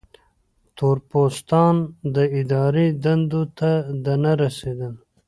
[0.77, 1.75] تور پوستان
[2.41, 3.69] اداري دندو ته
[4.23, 4.93] نه رسېدل.